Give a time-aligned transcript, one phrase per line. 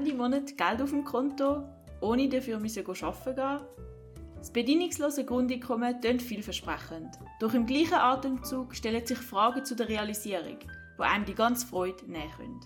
[0.00, 1.62] Ende Monat Geld auf dem Konto,
[2.00, 3.60] ohne dafür müssen arbeiten gehen.
[4.38, 7.18] Das bedingungslose Grundeinkommen klingt vielversprechend.
[7.38, 10.56] Doch im gleichen Atemzug stellen sich Fragen zu der Realisierung,
[10.96, 12.60] wo einem die ganze Freude näher können.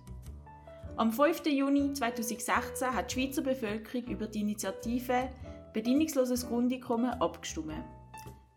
[0.97, 1.45] Am 5.
[1.47, 5.29] Juni 2016 hat die Schweizer Bevölkerung über die Initiative
[5.73, 7.75] Bedingungsloses Grundeinkommen abgestimmt.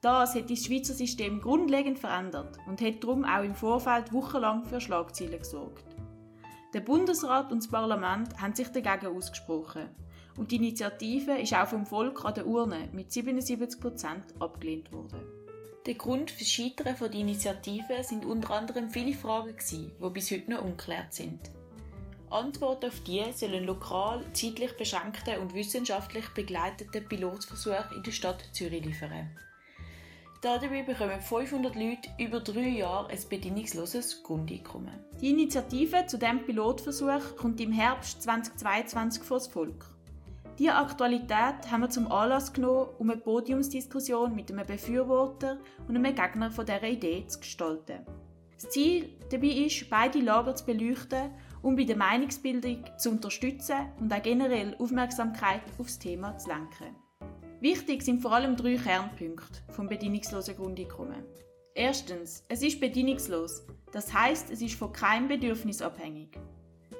[0.01, 4.79] Das hat das Schweizer System grundlegend verändert und hat darum auch im Vorfeld wochenlang für
[4.79, 5.86] Schlagzeilen gesorgt.
[6.73, 9.89] Der Bundesrat und das Parlament haben sich dagegen ausgesprochen
[10.37, 15.21] und die Initiative ist auch vom Volk an der Urne mit 77% abgelehnt worden.
[15.85, 20.51] Der Grund für das Scheitern der Initiative sind unter anderem viele Fragen, die bis heute
[20.51, 21.39] noch ungeklärt sind.
[22.29, 28.83] Antworten auf die sollen lokal, zeitlich beschränkte und wissenschaftlich begleitete Pilotversuche in der Stadt Zürich
[28.83, 29.29] liefern.
[30.41, 34.93] Dabei bekommen 500 Leute über drei Jahre ein bedingungsloses Grundeinkommen.
[35.19, 39.85] Die Initiative zu diesem Pilotversuch kommt im Herbst 2022 vor das Volk.
[40.59, 46.15] Diese Aktualität haben wir zum Anlass genommen, um eine Podiumsdiskussion mit einem Befürworter und einem
[46.15, 48.05] Gegner von dieser Idee zu gestalten.
[48.55, 54.13] Das Ziel dabei ist, beide Lager zu beleuchten um bei der Meinungsbildung zu unterstützen und
[54.13, 56.95] auch generell Aufmerksamkeit auf das Thema zu lenken.
[57.59, 61.23] Wichtig sind vor allem drei Kernpunkte vom bedingungslosen Grundeinkommen.
[61.73, 66.37] Erstens, es ist bedingungslos, das heißt, es ist von keinem Bedürfnis abhängig.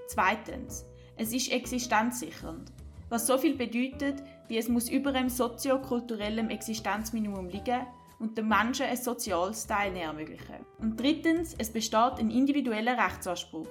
[0.08, 2.72] Zweitens, es ist existenzsichernd,
[3.10, 7.86] was so viel bedeutet, wie es muss über einem soziokulturellen Existenzminimum liegen
[8.18, 10.66] und dem Menschen ein soziales Teilnehmen ermöglichen.
[10.80, 13.68] Und drittens, es besteht ein individueller Rechtsanspruch,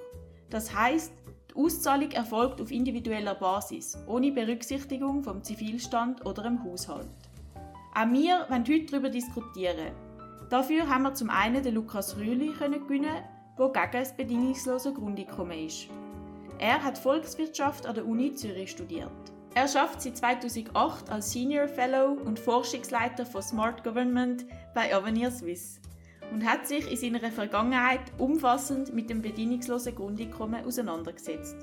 [0.50, 1.12] das heißt,
[1.57, 7.09] die Auszahlung erfolgt auf individueller Basis, ohne Berücksichtigung vom Zivilstand oder dem Haushalt.
[7.94, 9.93] Auch wir wollen heute darüber diskutieren.
[10.50, 13.22] Dafür haben wir zum einen den Lukas Rühli gewinnen,
[13.59, 15.89] der gegen das bedingungslose Grundeinkommen ist.
[16.59, 19.11] Er hat Volkswirtschaft an der Uni Zürich studiert.
[19.55, 24.44] Er arbeitet seit 2008 als Senior Fellow und Forschungsleiter von Smart Government
[24.75, 25.81] bei Avenir Suisse
[26.32, 31.56] und hat sich in seiner Vergangenheit umfassend mit dem bedingungslosen Grundeinkommen auseinandergesetzt.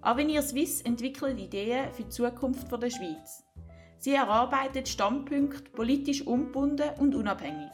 [0.00, 3.44] Avenir Suisse entwickelt Ideen für die Zukunft der Schweiz.
[3.98, 7.72] Sie erarbeitet Standpunkte politisch ungebunden und unabhängig.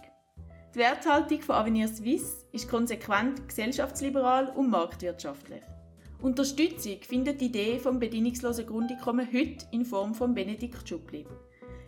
[0.75, 5.63] Die Werthaltung von Avenir Suisse ist konsequent gesellschaftsliberal und marktwirtschaftlich.
[6.23, 11.27] Unterstützung findet die Idee vom bedingungslosen Grundeinkommen heute in Form von Benedikt Schuppli.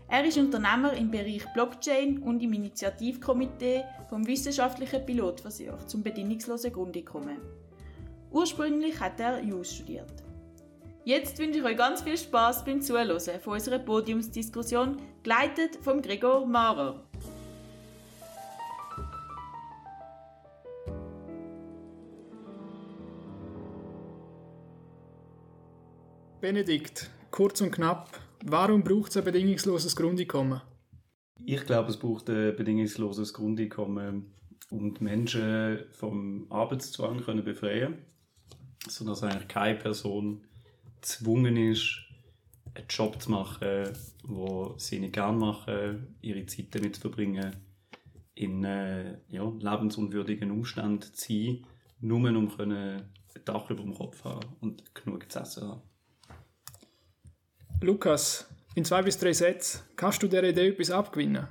[0.09, 7.39] Er ist Unternehmer im Bereich Blockchain und im Initiativkomitee vom wissenschaftlichen Pilotversuch zum bedingungslosen Grundeinkommen.
[8.31, 10.23] Ursprünglich hat er Jus studiert.
[11.05, 16.47] Jetzt wünsche ich euch ganz viel Spaß beim Zuhören von unserer Podiumsdiskussion, geleitet von Gregor
[16.47, 17.03] Maurer.
[26.41, 28.09] Benedikt, kurz und knapp,
[28.45, 30.61] Warum braucht es ein bedingungsloses Grundeinkommen?
[31.45, 34.33] Ich glaube, es braucht ein bedingungsloses Grundeinkommen,
[34.71, 37.99] um die Menschen vom Arbeitszwang können befreien
[38.89, 40.45] sodass eigentlich keine Person
[41.01, 41.99] gezwungen ist,
[42.75, 43.93] einen Job zu machen,
[44.23, 47.57] wo sie nicht gerne machen, ihre Zeit damit zu verbringen,
[48.35, 51.67] in äh, ja, lebensunwürdigen Umständen zu sein,
[52.01, 53.03] nur um ein
[53.45, 55.83] Dach über dem Kopf haben und genug zu essen haben.
[57.83, 61.47] Lukas, in zwei bis drei Sätzen, kannst du der Idee etwas abgewinnen?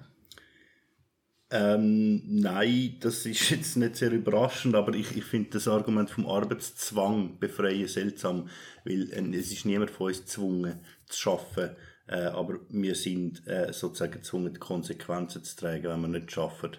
[1.52, 6.26] Ähm, nein, das ist jetzt nicht sehr überraschend, aber ich, ich finde das Argument vom
[6.26, 8.50] Arbeitszwang befreien seltsam,
[8.84, 11.76] weil äh, es ist niemand von uns gezwungen zu arbeiten,
[12.08, 16.78] äh, aber wir sind äh, sozusagen gezwungen, die Konsequenzen zu tragen, wenn wir nicht arbeiten.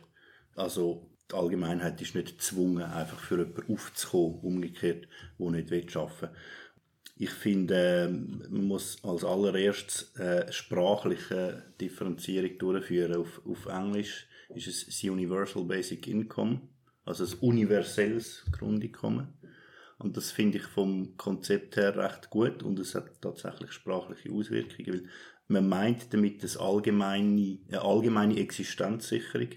[0.56, 5.06] Also die Allgemeinheit ist nicht gezwungen, einfach für jemanden aufzukommen, umgekehrt,
[5.38, 6.30] der nicht arbeiten will.
[7.18, 13.16] Ich finde, ähm, man muss als allererstes äh, sprachliche Differenzierung durchführen.
[13.16, 16.60] Auf, auf Englisch ist es das Universal Basic Income,
[17.06, 19.28] also das universelles Grundeinkommen.
[19.98, 24.86] Und das finde ich vom Konzept her recht gut und es hat tatsächlich sprachliche Auswirkungen,
[24.86, 25.08] weil
[25.48, 29.48] man meint damit das allgemeine, eine allgemeine Existenzsicherung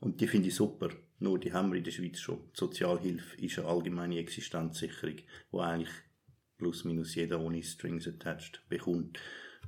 [0.00, 0.88] und die finde ich super.
[1.20, 2.38] Nur die haben wir in der Schweiz schon.
[2.54, 5.16] Die Sozialhilfe ist eine allgemeine Existenzsicherung,
[5.50, 5.90] wo eigentlich
[6.58, 9.18] plus minus jeder ohne Strings attached bekommt.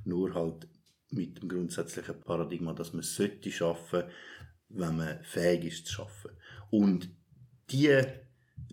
[0.05, 0.67] Nur halt
[1.09, 4.03] mit dem grundsätzlichen Paradigma, dass man sollte schaffen,
[4.69, 6.31] wenn man fähig ist zu schaffen.
[6.69, 7.09] Und
[7.71, 8.03] die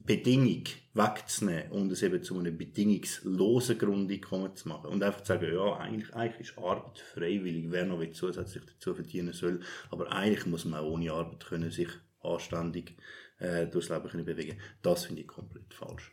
[0.05, 4.87] Bedingung wegzunehmen und es eben zu einem bedingungslosen Grundeinkommen zu machen.
[4.87, 9.33] Und einfach zu sagen, ja, eigentlich, eigentlich ist Arbeit freiwillig, wer noch zusätzlich dazu verdienen
[9.33, 9.61] soll.
[9.91, 11.89] Aber eigentlich muss man auch ohne Arbeit können sich
[12.21, 12.97] anständig
[13.39, 14.59] äh, durchs Leben können bewegen.
[14.83, 16.13] Das finde ich komplett falsch.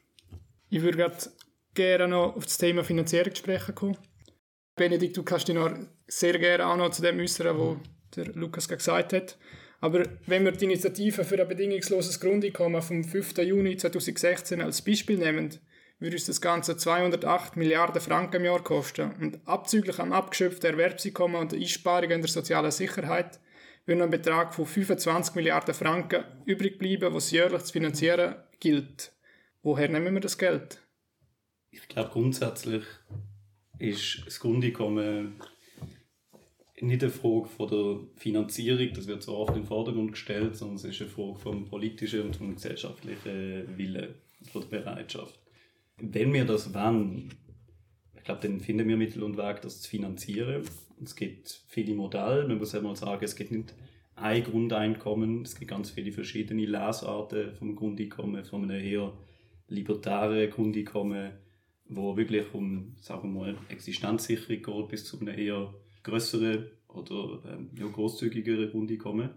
[0.69, 0.97] Ich würde
[1.75, 3.97] gerne noch auf das Thema Finanzierung zu sprechen kommen.
[4.75, 5.71] Benedikt, du kannst dich noch
[6.07, 7.77] sehr gerne auch noch zu dem äußern, was
[8.15, 9.37] der Lukas gesagt hat.
[9.81, 13.37] Aber wenn wir die Initiative für ein bedingungsloses Grundeinkommen vom 5.
[13.39, 15.59] Juni 2016 als Beispiel nehmen,
[15.99, 19.11] würde uns das Ganze 208 Milliarden Franken im Jahr kosten.
[19.21, 23.39] Und abzüglich am abgeschöpften Erwerbseinkommen und der Einsparungen in der sozialen Sicherheit
[23.85, 29.13] würde ein Betrag von 25 Milliarden Franken übrig bleiben, was jährlich zu finanzieren gilt.
[29.61, 30.81] Woher nehmen wir das Geld?
[31.75, 32.83] Ich glaube, grundsätzlich
[33.79, 35.35] ist das Grundeinkommen
[36.81, 40.77] nicht eine Frage von der Finanzierung, das wird so oft in den Vordergrund gestellt, sondern
[40.77, 44.15] es ist eine Frage vom politischen und vom gesellschaftlichen Willen,
[44.51, 45.39] von der Bereitschaft.
[45.97, 47.33] Wenn wir das wollen,
[48.15, 50.63] ich glaube, dann finden wir Mittel und Wege, das zu finanzieren.
[51.01, 53.73] Es gibt viele Modelle, man muss einmal sagen, es gibt nicht
[54.15, 59.13] ein Grundeinkommen, es gibt ganz viele verschiedene Lesarten vom Grundeinkommen, von einem eher
[59.67, 61.31] libertären Grundeinkommen,
[61.87, 65.73] wo wirklich um, sagen wir mal, Existenzsicherung geht, bis zu einem eher
[66.03, 69.29] größeren oder ähm, ja, großzügigeren Grundeinkommen.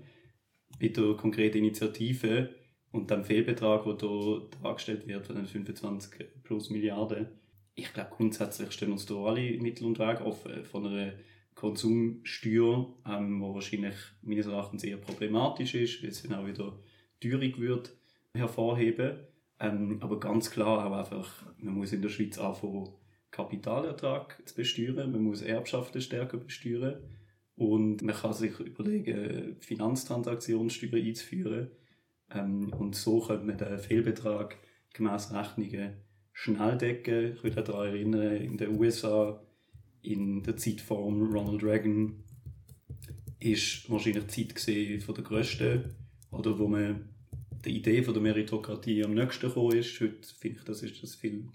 [0.79, 2.50] Mit der konkreten Initiative
[2.93, 7.29] und dem Fehlbetrag, der hier dargestellt wird, von den 25 plus Milliarden,
[7.79, 10.65] ich glaube, grundsätzlich stehen uns da alle Mittel und Wege offen.
[10.65, 11.12] Von einer
[11.55, 16.77] Konsumsteuer, ähm, die wahrscheinlich meines Erachtens eher problematisch ist, weil es dann auch wieder
[17.21, 17.93] Teuerung wird
[18.35, 19.19] hervorheben.
[19.60, 22.88] Ähm, aber ganz klar auch einfach, man muss in der Schweiz anfangen,
[23.31, 27.02] Kapitalertrag zu besteuern, man muss Erbschaften stärker besteuern.
[27.56, 31.70] Und man kann sich überlegen, Finanztransaktionssteuer einzuführen.
[32.32, 34.56] Ähm, und so könnte man den Fehlbetrag
[34.94, 35.94] gemäß Rechnungen
[36.32, 37.34] schnell decken.
[37.34, 39.43] Ich würde daran erinnern, in den USA,
[40.02, 42.22] in der Zeit von Ronald Reagan,
[43.40, 45.96] ist wahrscheinlich die Zeit von der grössten,
[46.31, 47.08] oder wo man
[47.64, 50.00] die Idee von der Meritokratie am nächsten gekommen ist.
[50.00, 51.49] Heute finde ich, das ist das viel,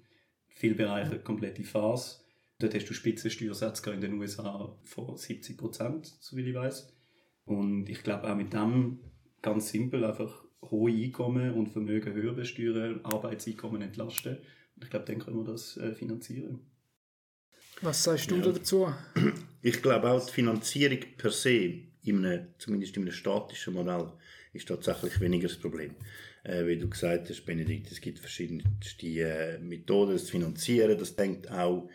[0.48, 2.18] viel Bereiche komplette Phase.
[2.60, 6.94] Dort hast du Spitzensteuersätze in den USA von 70 Prozent, so wie ich weiß.
[7.46, 9.00] Und ich glaube auch mit dem
[9.42, 14.38] ganz simpel einfach hohe Einkommen und Vermögen höher besteuern, Arbeitseinkommen entlasten.
[14.76, 16.62] Und ich glaube, dann können wir das äh, finanzieren.
[17.82, 18.42] Was sagst du ja.
[18.44, 18.88] dazu?
[19.62, 24.12] Ich glaube auch, die Finanzierung per se, in einem, zumindest in einem statischen Modell,
[24.54, 25.96] ist tatsächlich weniger das Problem.
[26.44, 28.64] Äh, wie du gesagt hast, Benedikt, es gibt verschiedene
[29.02, 30.98] äh, Methoden, das finanzieren.
[30.98, 31.90] Das denkt auch,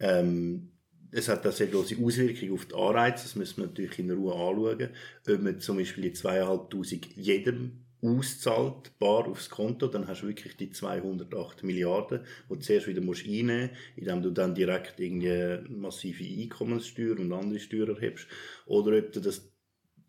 [0.00, 0.72] ähm,
[1.10, 3.24] es hat eine sehr große Auswirkung auf die Anreize.
[3.24, 4.90] Das müssen wir natürlich in Ruhe anschauen.
[5.28, 10.56] Ob man zum Beispiel die 2'500 jedem auszahlt, bar aufs Konto, dann hast du wirklich
[10.56, 15.68] die 208 Milliarden, die du zuerst wieder musst einnehmen musst, indem du dann direkt irgendwie
[15.68, 18.28] massive Einkommenssteuer und andere Steuern erhebst.
[18.66, 19.50] Oder ob du das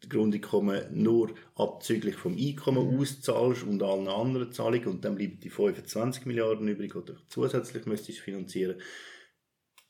[0.07, 2.99] Grundeinkommen nur abzüglich vom Einkommen mhm.
[2.99, 8.19] auszahlst und allen anderen Zahlungen und dann bleiben die 25 Milliarden übrig oder zusätzlich müsstest
[8.19, 8.81] du finanzieren.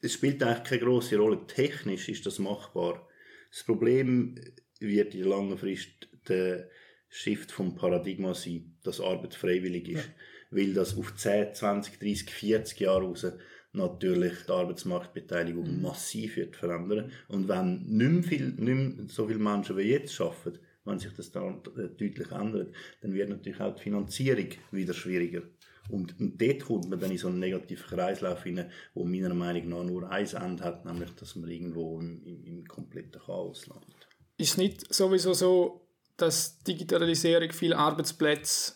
[0.02, 1.46] Es spielt eigentlich keine große Rolle.
[1.46, 3.08] Technisch ist das machbar.
[3.52, 4.36] Das Problem
[4.80, 6.70] wird in der langen Frist der
[7.10, 10.06] Shift vom Paradigma sein, dass Arbeit freiwillig ist.
[10.06, 10.14] Ja.
[10.52, 13.26] Weil das auf 10, 20, 30, 40 Jahre raus
[13.74, 15.82] natürlich die Arbeitsmarktbeteiligung mhm.
[15.82, 17.12] massiv wird verändern.
[17.28, 21.14] Und wenn nicht mehr, viel, nicht mehr so viele Menschen wie jetzt arbeiten, wenn sich
[21.14, 25.44] das dann deutlich ändert, dann wird natürlich auch die Finanzierung wieder schwieriger.
[25.90, 29.70] Und, und dort kommt man dann in so einen negativen Kreislauf hinein, wo meiner Meinung
[29.70, 34.08] nach nur ein Ende hat, nämlich, dass man irgendwo im, im, im kompletten Chaos landet.
[34.38, 38.74] Ist nicht sowieso so, dass Digitalisierung viele Arbeitsplätze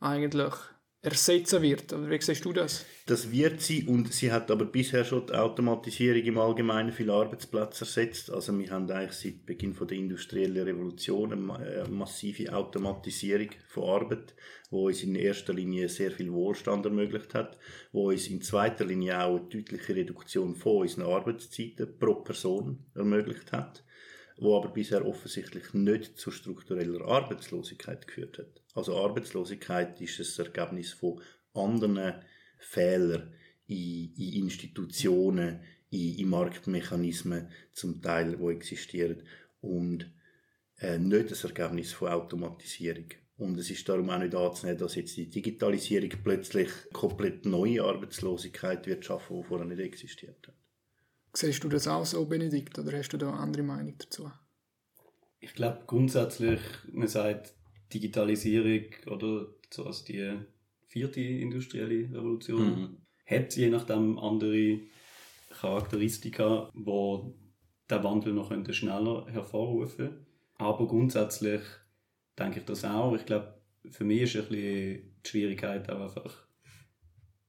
[0.00, 0.54] eigentlich
[1.00, 1.92] ersetzen wird.
[1.92, 2.84] Oder wie siehst du das?
[3.06, 7.84] Das wird sie und sie hat aber bisher schon die Automatisierung im Allgemeinen viele Arbeitsplätze
[7.84, 8.30] ersetzt.
[8.30, 13.84] Also wir haben eigentlich seit Beginn von der industriellen Revolution eine äh, massive Automatisierung von
[13.84, 14.34] Arbeit,
[14.70, 17.58] wo uns in erster Linie sehr viel Wohlstand ermöglicht hat,
[17.92, 23.52] wo uns in zweiter Linie auch eine deutliche Reduktion von unseren Arbeitszeiten pro Person ermöglicht
[23.52, 23.84] hat
[24.40, 28.62] wo aber bisher offensichtlich nicht zu struktureller Arbeitslosigkeit geführt hat.
[28.78, 31.20] Also Arbeitslosigkeit ist das Ergebnis von
[31.52, 32.22] anderen
[32.58, 33.34] Fehlern
[33.66, 35.58] in, in Institutionen,
[35.90, 39.24] in, in, Marktmechanismen zum Teil, wo existieren
[39.60, 40.08] und
[40.78, 43.06] äh, nicht das Ergebnis von Automatisierung.
[43.36, 48.86] Und es ist darum auch nicht anzunehmen, dass jetzt die Digitalisierung plötzlich komplett neue Arbeitslosigkeit
[48.86, 50.54] wird schaffen, die vorher nicht existiert hat.
[51.34, 54.30] Siehst du das auch so, Benedikt, oder hast du da eine andere Meinung dazu?
[55.40, 56.60] Ich glaube grundsätzlich,
[56.92, 57.57] man sagt
[57.92, 60.38] Digitalisierung oder so als die
[60.86, 62.96] vierte industrielle Revolution mhm.
[63.26, 64.80] hat je nachdem andere
[65.50, 67.34] Charakteristika, wo
[67.88, 71.62] der Wandel noch schneller hervorrufen Aber grundsätzlich
[72.38, 73.14] denke ich das auch.
[73.14, 73.54] Ich glaube,
[73.90, 76.46] für mich ist ein bisschen die Schwierigkeit auch einfach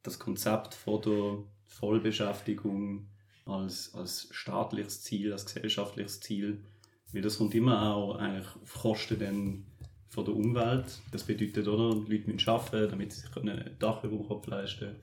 [0.03, 3.09] das Konzept von der Vollbeschäftigung
[3.45, 6.63] als, als staatliches Ziel, als gesellschaftliches Ziel,
[7.11, 9.65] weil das kommt immer auch eigentlich auf Kosten dann
[10.09, 10.99] von der Umwelt.
[11.11, 14.47] Das bedeutet, oder, die Leute müssen arbeiten, damit sie sich ein Dach über dem Kopf
[14.47, 14.95] leisten können.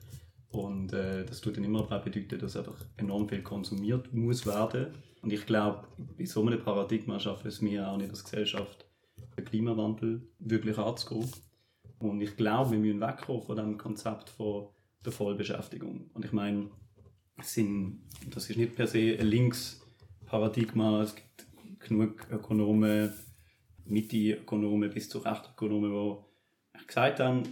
[0.49, 4.87] Und äh, das tut dann immer auch bedeuten, dass einfach enorm viel konsumiert muss werden.
[5.21, 5.87] Und ich glaube,
[6.17, 8.85] bei so einem Paradigma schaffen es mir auch nicht als Gesellschaft,
[9.37, 11.29] den Klimawandel wirklich anzugehen.
[11.99, 14.67] Und ich glaube, wir müssen wegkommen von dem Konzept von
[15.03, 16.09] der Vollbeschäftigung.
[16.13, 16.69] Und ich meine,
[17.41, 21.01] sind, das ist nicht per se ein Linksparadigma.
[21.01, 21.47] Es gibt
[21.79, 23.13] genug Ökonomen,
[23.89, 26.17] Mitte-Ökonomen bis zu Rechtökonomen,
[26.79, 27.43] die gesagt haben,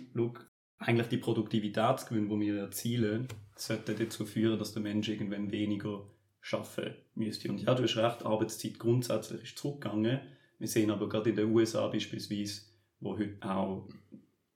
[0.77, 6.05] eigentlich die Produktivitätsgewinn, die wir erzielen, sollte dazu führen, dass der Mensch irgendwann weniger
[6.41, 7.49] schaffen müsste.
[7.49, 10.19] Und ja, du hast recht, Arbeitszeit grundsätzlich ist zurückgegangen.
[10.59, 12.61] Wir sehen aber gerade in den USA beispielsweise,
[12.99, 13.87] wo heute auch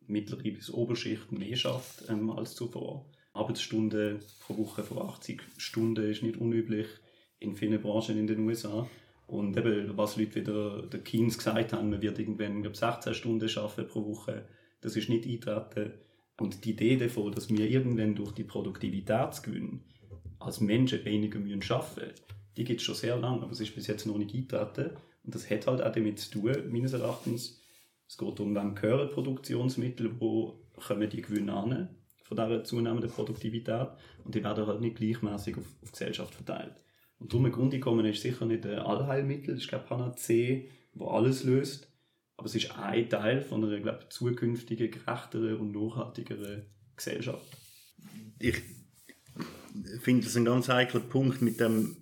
[0.05, 3.05] mittlere bis Oberschicht mehr schafft ähm, als zuvor.
[3.33, 6.87] Arbeitsstunden pro Woche von 80 Stunden ist nicht unüblich
[7.39, 8.87] in vielen Branchen in den USA.
[9.29, 13.13] Und eben, was Leute wie der, der Keynes gesagt haben, man wird irgendwann glaub, 16
[13.13, 14.45] Stunden schaffen pro Woche,
[14.81, 15.93] das ist nicht eintreten.
[16.39, 19.81] Und die Idee davon, dass wir irgendwann durch die Produktivitätsgewinn
[20.39, 22.13] als Menschen weniger arbeiten müssen,
[22.57, 24.97] die gibt es schon sehr lange, aber es ist bis jetzt noch nicht eintreten.
[25.23, 27.61] Und das hat halt auch damit zu tun, meines Erachtens,
[28.07, 31.89] es geht um, wann gehören Produktionsmittel, wo kommen die Gewinne an
[32.23, 33.89] von dieser zunehmenden Produktivität
[34.23, 36.73] und die werden halt nicht gleichmäßig auf, auf die Gesellschaft verteilt.
[37.19, 41.43] Und darum ein Grundeinkommen ist sicher nicht ein Allheilmittel, das ist kein Panacee, wo alles
[41.43, 41.91] löst,
[42.37, 47.57] aber es ist ein Teil von einer glaub, zukünftigen, gerechteren und nachhaltigeren Gesellschaft.
[48.39, 48.61] Ich
[50.01, 51.97] finde das ein ganz heikler Punkt mit dem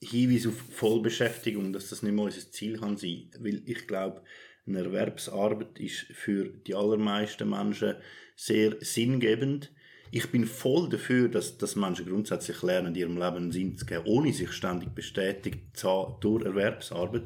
[0.00, 3.30] Hinweis auf Vollbeschäftigung, dass das nicht mehr unser Ziel kann sein.
[3.38, 4.22] Weil ich glaube,
[4.66, 7.96] eine Erwerbsarbeit ist für die allermeisten Menschen
[8.36, 9.72] sehr sinngebend.
[10.10, 14.32] Ich bin voll dafür, dass, dass Menschen grundsätzlich lernen, ihrem Leben Sinn zu geben, ohne
[14.32, 17.24] sich ständig bestätigt zu haben durch Erwerbsarbeit.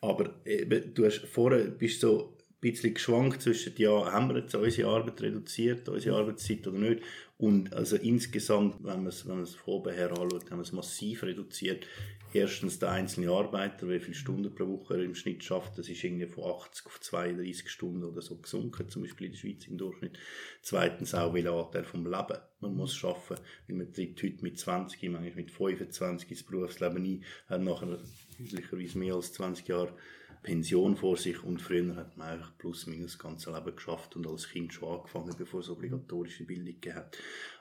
[0.00, 4.90] Aber eben, du hast vorher bist so bisschen geschwankt zwischen, ja, haben wir jetzt unsere
[4.90, 7.02] Arbeit reduziert, unsere Arbeitszeit oder nicht?
[7.36, 10.62] Und also insgesamt, wenn man es, wenn man es von oben her anschaut, haben wir
[10.62, 11.86] es massiv reduziert
[12.32, 16.02] erstens der einzelne Arbeiter, wie viele Stunden pro Woche er im Schnitt schafft, das ist
[16.02, 19.78] irgendwie von 80 auf 32 Stunden oder so gesunken, zum Beispiel in der Schweiz im
[19.78, 20.18] Durchschnitt.
[20.62, 23.36] Zweitens auch, welcher Anteil vom Leben man muss schaffen,
[23.66, 27.98] weil man tritt heute mit 20, manchmal mit 25 ins Berufsleben ein, hat nachher
[28.38, 29.94] üblicherweise mehr als 20 Jahre
[30.42, 34.26] Pension vor sich und früher hat man eigentlich plus minus das ganze Leben geschafft und
[34.26, 37.04] als Kind schon angefangen, bevor es obligatorische Bildung gegeben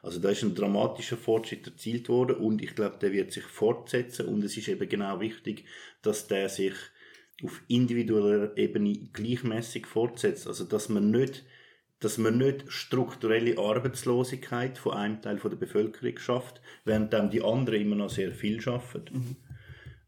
[0.01, 4.27] Also da ist ein dramatischer Fortschritt erzielt worden und ich glaube, der wird sich fortsetzen
[4.27, 5.65] und es ist eben genau wichtig,
[6.01, 6.73] dass der sich
[7.43, 10.47] auf individueller Ebene gleichmäßig fortsetzt.
[10.47, 11.45] Also dass man nicht
[11.99, 17.81] dass man nicht strukturelle Arbeitslosigkeit von einem Teil der Bevölkerung schafft, während dann die anderen
[17.81, 19.05] immer noch sehr viel schaffen.
[19.11, 19.46] Mhm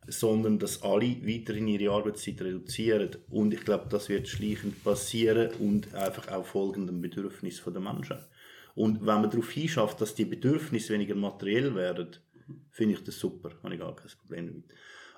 [0.10, 3.10] sondern dass alle weiterhin ihre Arbeitszeit reduzieren.
[3.30, 8.18] Und ich glaube, das wird schleichend passieren und einfach auch folgendem Bedürfnis der Menschen.
[8.76, 12.10] Und wenn man darauf hinschafft, dass die Bedürfnisse weniger materiell werden,
[12.72, 14.66] finde ich das super, habe ich gar kein Problem damit.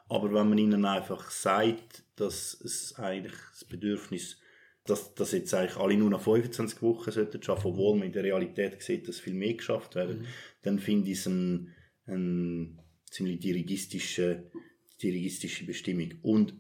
[0.10, 4.38] Aber wenn man ihnen einfach sagt, dass es eigentlich das Bedürfnis,
[4.86, 8.24] dass, dass jetzt eigentlich alle nur nach 25 Wochen sollten arbeiten, obwohl man in der
[8.24, 10.26] Realität sieht, dass viel mehr geschafft werden, mhm.
[10.64, 11.74] dann finde ich es ein,
[12.08, 14.44] ein ziemlich dirigistischer
[15.02, 16.14] dirigistische Bestimmung.
[16.22, 16.54] Und,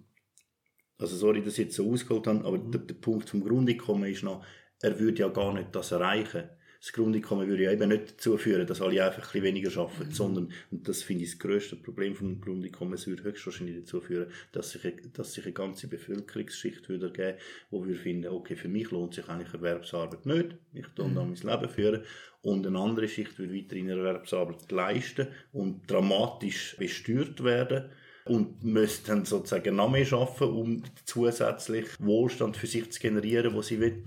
[0.97, 4.23] also sorry, dass ich jetzt so ausgeholt habe, aber der, der Punkt vom Grundeinkommen ist
[4.23, 4.45] noch,
[4.81, 6.49] er würde ja gar nicht das erreichen.
[6.79, 10.07] Das Grundeinkommen würde ja eben nicht dazu führen, dass alle einfach ein bisschen weniger arbeiten,
[10.07, 10.13] mhm.
[10.13, 14.31] sondern, und das finde ich das grösste Problem vom Grundeinkommen, es würde höchstwahrscheinlich dazu führen,
[14.51, 14.81] dass sich,
[15.13, 17.37] dass sich eine ganze Bevölkerungsschicht würde geben,
[17.69, 21.15] wo wir finden, okay, für mich lohnt sich eigentlich Erwerbsarbeit nicht, ich tue mhm.
[21.15, 22.03] dann mein Leben führen,
[22.41, 27.91] und eine andere Schicht würde weiterhin Erwerbsarbeit leisten und dramatisch besteuert werden
[28.25, 33.61] und müsste dann sozusagen noch mehr arbeiten, um zusätzlich Wohlstand für sich zu generieren, wo
[33.61, 34.03] sie will.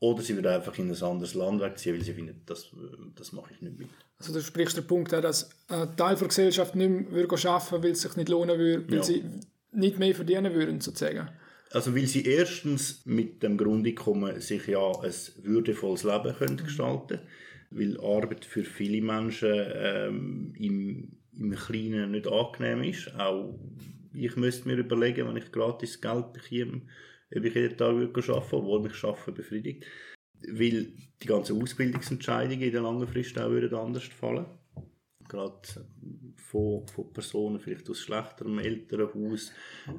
[0.00, 2.68] Oder sie würde einfach in ein anderes Land wegziehen, weil sie findet, das,
[3.16, 3.88] das mache ich nicht mit.
[4.18, 7.82] Also du sprichst den Punkt an, dass ein Teil der Gesellschaft nicht mehr würde arbeiten
[7.82, 9.02] weil es sich nicht lohnen würde, weil ja.
[9.02, 9.24] sie
[9.72, 11.28] nicht mehr verdienen würden, sozusagen.
[11.72, 16.64] Also weil sie erstens mit dem Grundeinkommen sich ja ein würdevolles Leben können mhm.
[16.64, 17.20] gestalten
[17.70, 23.14] weil Arbeit für viele Menschen ähm, im im Kleinen nicht angenehm ist.
[23.14, 23.58] Auch
[24.12, 26.82] ich müsste mir überlegen, wenn ich gratis Geld bekomme,
[27.34, 29.84] ob ich jeden Tag arbeiten würde, obwohl mich Arbeiten befriedigt.
[30.50, 30.92] Weil
[31.22, 34.46] die ganzen Ausbildungsentscheidungen in der langen Frist auch würden anders fallen.
[35.28, 35.60] Gerade
[36.36, 39.52] von, von Personen vielleicht aus schlechterem Elternhaus,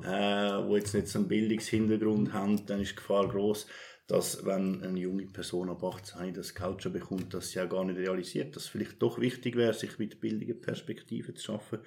[0.04, 3.68] äh, die jetzt nicht so einen Bildungshintergrund haben, dann ist die Gefahr groß,
[4.10, 8.00] dass wenn eine junge Person ab 18 das schon bekommt, dass sie auch gar nicht
[8.00, 11.78] realisiert, dass es vielleicht doch wichtig wäre, sich mit bildenden Perspektiven zu schaffen.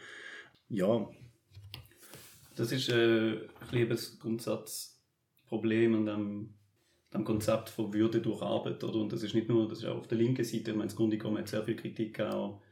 [0.69, 1.11] Ja.
[2.55, 3.41] Das ist äh,
[3.73, 6.55] ein das Grundsatzproblem an dem,
[7.12, 8.85] dem Konzept von Würde durch Arbeit.
[8.85, 9.00] Oder?
[9.00, 10.97] Und das ist nicht nur, das ist auch auf der linken Seite, ich meine, das
[10.97, 12.62] Grunde genommen hat sehr viel Kritik auch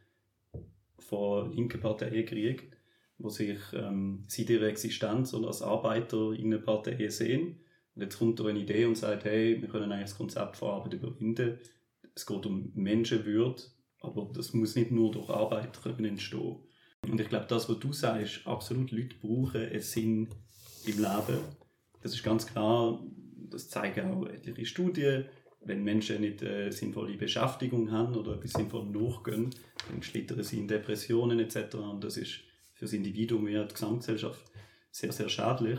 [1.01, 2.77] von linken Parteien gekriegt,
[3.19, 8.19] wo sich ähm, seit ihrer Existenz oder als Arbeiter in einer Partei sehen und jetzt
[8.19, 11.59] kommt da eine Idee und sagt, hey, wir können eigentlich das Konzept von Arbeit überwinden.
[12.15, 13.63] Es geht um Menschenwürde,
[14.01, 16.57] aber das muss nicht nur durch Arbeit entstehen.
[17.09, 20.29] Und ich glaube, das, was du sagst, absolut Leute brauchen einen Sinn
[20.87, 21.41] im Leben.
[22.03, 23.03] Das ist ganz klar,
[23.51, 25.27] das zeigen auch etliche Studien.
[25.63, 29.51] Wenn Menschen nicht eine sinnvolle Beschäftigung haben oder etwas sinnvoll nachgehen,
[29.91, 31.75] dann schlittern sie in Depressionen etc.
[31.75, 32.41] Und das ist
[32.73, 34.41] für das Individuum wie die Gesamtgesellschaft
[34.91, 35.79] sehr, sehr schädlich.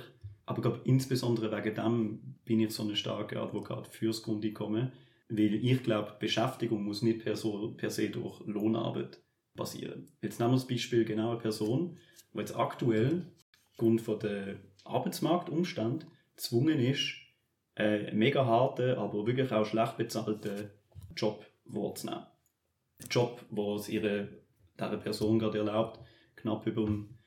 [0.51, 4.91] Aber glaub, insbesondere wegen dem bin ich so ein starker Advokat fürs Grundeinkommen,
[5.29, 9.24] weil ich glaube, Beschäftigung muss nicht per, so, per se durch Lohnarbeit
[9.55, 10.12] passieren.
[10.22, 11.98] Jetzt nehmen wir das Beispiel genau Person,
[12.34, 13.31] die jetzt aktuell
[13.72, 16.05] aufgrund der Arbeitsmarktumstand
[16.36, 17.13] gezwungen ist,
[17.75, 20.70] einen mega harten, aber wirklich auch schlecht bezahlten
[21.15, 22.25] Job wahrzunehmen.
[23.10, 24.27] Job, der es ihre,
[24.77, 26.01] dieser Person gerade erlaubt,
[26.36, 27.21] knapp über Existenzminimum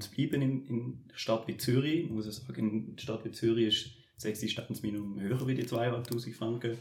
[0.00, 2.04] zu bleiben in, in der Stadt wie Zürich.
[2.04, 6.34] Ich muss sagen, in der Stadt wie Zürich ist das Existenzminimum höher wie die 2'500
[6.34, 6.78] Franken,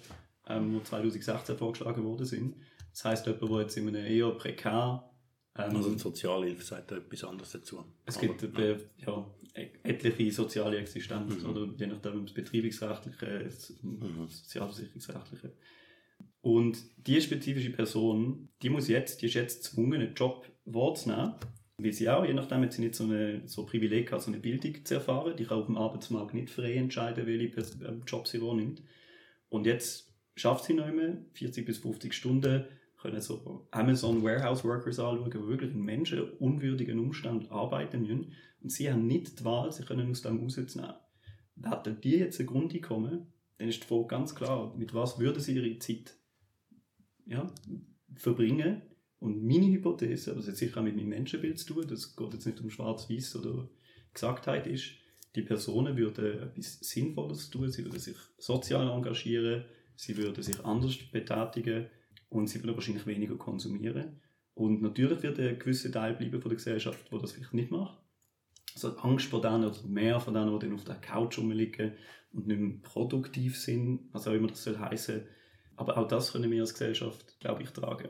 [0.47, 2.55] ähm, die 2016 vorgeschlagen worden sind.
[2.91, 5.11] Das heisst, jemand, der jetzt in einem eher prekär
[5.57, 7.83] ähm, also die Sozialhilfe sagt etwas anderes dazu.
[8.05, 8.77] Es gibt Aber, ja.
[8.97, 9.25] ja.
[9.83, 11.49] etliche soziale Existenz, mhm.
[11.49, 14.27] oder je nachdem das betriebsrechtliche, das mhm.
[14.27, 15.53] sozialversicherungsrechtliche.
[16.41, 21.35] Und die spezifische Person, die muss jetzt, die ist jetzt gezwungen, einen Job wahrzunehmen,
[21.83, 24.31] weil sie auch, je nachdem, hat sie nicht so, eine, so ein Privileg hat, so
[24.31, 25.35] eine Bildung zu erfahren.
[25.37, 28.81] Die kann auf dem Arbeitsmarkt nicht frei entscheiden, welche ähm, Job sie wahrnimmt.
[29.49, 32.65] Und jetzt schafft sie noch immer 40 bis 50 Stunden,
[32.97, 38.33] können so Amazon Warehouse Workers anschauen, die wirklich in menschenunwürdigen Umständen arbeiten müssen.
[38.61, 40.93] Und sie haben nicht die Wahl, sie können aus dem rauszunehmen.
[41.63, 45.55] Hätten die jetzt ein Grundeinkommen, dann ist die Frage ganz klar, mit was würden sie
[45.55, 46.15] ihre Zeit
[47.25, 47.51] ja,
[48.15, 48.81] verbringen,
[49.21, 52.33] und meine Hypothese, aber das hat sicher auch mit meinem Menschenbild zu tun, das geht
[52.33, 53.69] jetzt nicht um Schwarz-Weiß oder
[54.13, 54.95] Gesagtheit, ist,
[55.35, 60.97] die Personen würden etwas Sinnvolles tun, sie würden sich sozial engagieren, sie würden sich anders
[61.11, 61.85] betätigen
[62.29, 64.19] und sie würden wahrscheinlich weniger konsumieren.
[64.55, 67.97] Und natürlich wird ein gewisser Teil bleiben von der Gesellschaft, der das vielleicht nicht macht.
[68.73, 71.93] Also Angst vor denen oder mehr von denen, die dann auf der Couch rumliegen
[72.33, 74.77] und nicht mehr produktiv sind, was auch immer das soll.
[75.75, 78.09] Aber auch das können wir als Gesellschaft, glaube ich, tragen.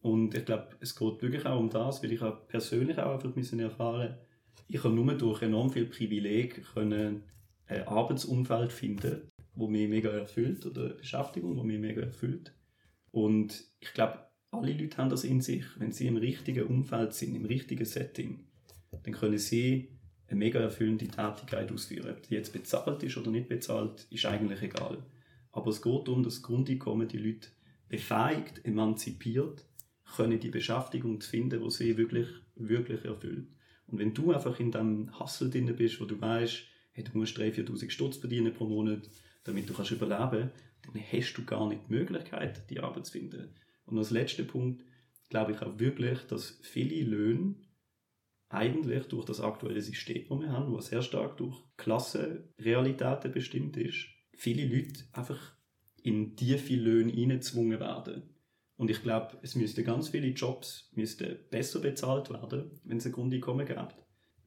[0.00, 3.60] Und ich glaube, es geht wirklich auch um das, weil ich persönlich auch einfach müssen
[3.60, 4.16] erfahren
[4.72, 7.24] ich habe nur durch enorm viel Privileg können
[7.66, 9.22] ein Arbeitsumfeld finden,
[9.54, 12.54] wo mich mega erfüllt oder eine Beschäftigung, wo mich mega erfüllt.
[13.10, 15.64] Und ich glaube, alle Leute haben das in sich.
[15.78, 18.44] Wenn sie im richtigen Umfeld sind, im richtigen Setting,
[19.02, 19.90] dann können sie
[20.28, 22.12] eine mega erfüllende Tätigkeit ausführen.
[22.12, 24.98] Ob die jetzt bezahlt ist oder nicht bezahlt, ist eigentlich egal.
[25.50, 27.48] Aber es geht um das Grundeinkommen, die Leute
[27.88, 29.64] befähigt, emanzipiert
[30.16, 33.48] können die Beschäftigung zu finden, die sie wirklich, wirklich erfüllt.
[33.86, 37.36] Und wenn du einfach in dem Hustle drin bist, wo du weißt, hey, du musst
[37.38, 39.08] 3.000, 4.000 Stutz verdienen pro Monat,
[39.44, 40.50] damit du kannst überleben
[40.82, 43.54] dann hast du gar nicht die Möglichkeit, die Arbeit zu finden.
[43.84, 44.84] Und als letzter Punkt
[45.28, 47.56] glaube ich auch wirklich, dass viele Löhne
[48.48, 54.06] eigentlich durch das aktuelle System, das wir haben, was sehr stark durch Klassenrealitäten bestimmt ist,
[54.34, 55.54] viele Leute einfach
[56.02, 58.29] in tiefe Löhne hineingezwungen werden.
[58.80, 63.12] Und ich glaube, es müssten ganz viele Jobs müssten besser bezahlt werden, wenn es ein
[63.12, 63.94] Grundeinkommen gibt.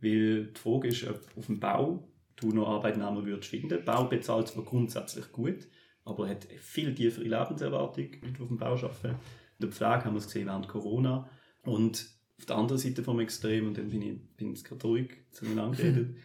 [0.01, 3.85] Weil die Frage ist, ob auf dem Bau du noch Arbeitnehmer würdest finden.
[3.85, 5.67] Bau bezahlt zwar grundsätzlich gut,
[6.03, 9.09] aber hat viel tiefere Lebenserwartung, Leute, die auf dem Bau arbeiten.
[9.09, 9.17] In
[9.59, 11.29] der Pflege haben wir es gesehen während Corona.
[11.61, 12.03] Und
[12.39, 15.45] auf der anderen Seite vom Extrem, und dann bin ich, bin ich gerade ruhig zu
[15.45, 16.17] mir angeredet,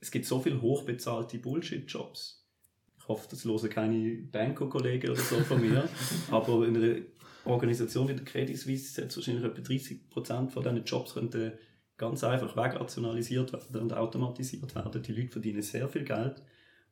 [0.00, 2.44] es gibt so viele hochbezahlte Bullshit-Jobs.
[2.98, 5.88] Ich hoffe, das hören keine Banker-Kollegen oder so von mir.
[6.32, 6.96] aber in einer
[7.44, 11.52] Organisation wie der Credit Suisse setzt wahrscheinlich etwa 30 Prozent von diesen Jobs könnten
[11.96, 15.02] ganz einfach wegrationalisiert werden und automatisiert werden.
[15.02, 16.42] Die Leute verdienen sehr viel Geld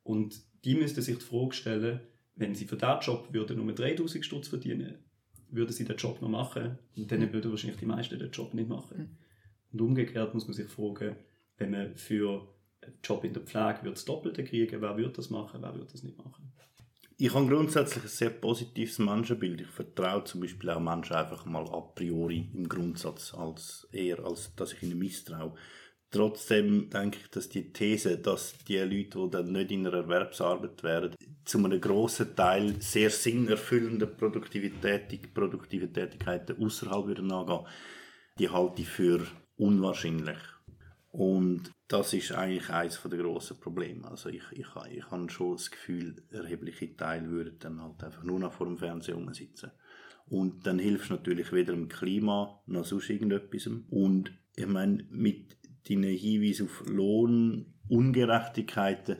[0.03, 1.99] und die müssten sich die Frage stellen,
[2.35, 4.95] wenn sie für diesen Job würden nur 3000 Stutz verdienen,
[5.49, 8.69] würden sie den Job noch machen und dann würden wahrscheinlich die meisten den Job nicht
[8.69, 8.97] machen.
[8.97, 9.17] Mhm.
[9.73, 11.15] Und umgekehrt muss man sich fragen,
[11.57, 12.47] wenn man für
[12.81, 16.03] einen Job in der Pflege das Doppelte kriegen, wer würde das machen, wer würde das
[16.03, 16.51] nicht machen?
[17.23, 19.61] Ich habe grundsätzlich ein sehr positives Menschenbild.
[19.61, 24.55] Ich vertraue zum Beispiel auch Menschen einfach mal a priori im Grundsatz, als eher als
[24.55, 25.53] dass ich ihnen misstraue.
[26.09, 30.81] Trotzdem denke ich, dass die These, dass die Leute, die dann nicht in einer Erwerbsarbeit
[30.81, 37.67] wären, zu einem grossen Teil sehr sinnerfüllende Produktivität, produktive Tätigkeiten außerhalb würden angehen,
[38.39, 40.39] die halte ich für unwahrscheinlich.
[41.11, 44.09] Und das ist eigentlich eines der grossen Probleme.
[44.09, 48.39] Also ich, ich, ich habe schon das Gefühl, erhebliche Teile würden dann halt einfach nur
[48.39, 49.71] noch vor dem Fernseher sitzen.
[50.27, 53.67] Und dann hilfst du natürlich weder dem Klima noch sonst irgendetwas.
[53.89, 55.57] Und ich meine, mit
[55.89, 59.17] deinen Hinweisen auf Lohnungerechtigkeiten,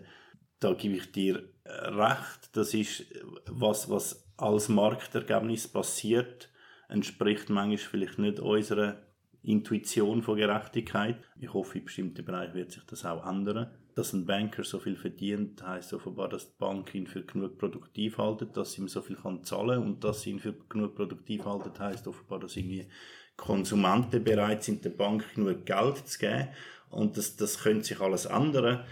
[0.61, 2.51] da gebe ich dir recht.
[2.53, 3.03] Das ist
[3.47, 6.49] was, was als Marktergebnis passiert,
[6.87, 9.10] entspricht manchmal vielleicht nicht unserer
[9.43, 11.17] Intuition von Gerechtigkeit.
[11.39, 13.71] Ich hoffe, in bestimmten Bereichen wird sich das auch ändern.
[13.95, 18.17] Dass ein Banker so viel verdient, heißt offenbar, dass die Bank ihn für genug produktiv
[18.17, 21.45] haltet, dass sie ihm so viel kann zahlen und dass sie ihn für genug produktiv
[21.45, 22.87] haltet, heißt offenbar, dass irgendwie
[23.35, 26.49] Konsumenten bereit sind, der Bank genug Geld zu geben.
[26.89, 28.85] Und das, das könnte sich alles ändern.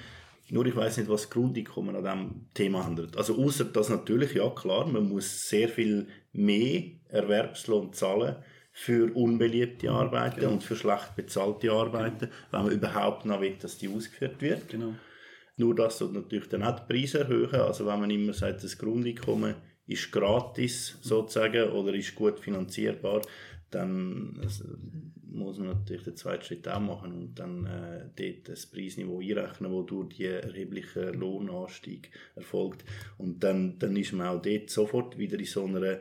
[0.50, 3.16] Nur ich weiß nicht, was das Grundeinkommen an diesem Thema ändert.
[3.16, 8.38] Also außer dass natürlich, ja klar, man muss sehr viel mehr Erwerbslohn zahlen
[8.80, 10.54] für unbeliebte Arbeiten genau.
[10.54, 12.32] und für schlecht bezahlte Arbeiten, genau.
[12.52, 14.70] wenn man überhaupt noch will, dass die ausgeführt wird.
[14.70, 14.94] Genau.
[15.58, 17.56] Nur das wird natürlich dann auch die Preise erhöhen.
[17.56, 23.22] Also wenn man immer sagt, das Grundeinkommen ist gratis sozusagen oder ist gut finanzierbar,
[23.70, 24.64] dann also,
[25.24, 29.74] muss man natürlich den zweiten Schritt auch machen und dann äh, dort das Preisniveau einrechnen,
[29.74, 32.86] wo durch die erhebliche Lohnanstieg erfolgt.
[33.18, 36.00] Und dann, dann ist man auch dort sofort wieder in so einer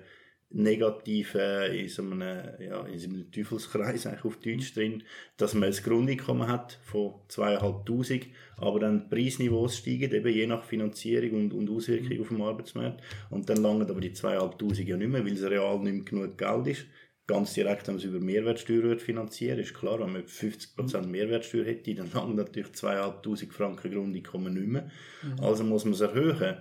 [0.51, 2.21] negativen, in so einem,
[2.59, 5.03] ja, in so einem Teufelskreis eigentlich auf Deutsch drin,
[5.37, 10.65] dass man das Grundeinkommen hat von 2'500, aber dann die Preisniveaus steigen, eben je nach
[10.65, 13.03] Finanzierung und, und Auswirkung auf dem Arbeitsmarkt.
[13.31, 16.39] Und dann langen aber die 2'500 ja nicht mehr, weil es real nicht mehr genug
[16.39, 16.87] Geld ist
[17.29, 21.95] ganz direkt wenn man es über Mehrwertsteuer finanzieren ist klar, wenn man 50% Mehrwertsteuer hätte,
[21.95, 24.91] dann haben natürlich 2'500 Franken Grundeinkommen nicht mehr.
[25.23, 25.45] Mhm.
[25.45, 26.57] Also muss man es erhöhen.